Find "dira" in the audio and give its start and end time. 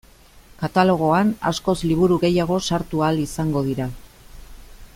3.69-3.89